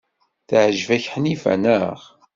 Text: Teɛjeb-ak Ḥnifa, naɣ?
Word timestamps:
Teɛjeb-ak 0.47 1.05
Ḥnifa, 1.13 1.53
naɣ? 1.63 1.99